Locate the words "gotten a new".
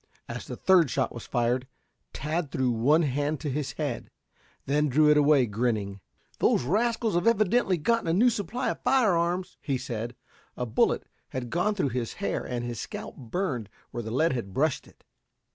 7.77-8.31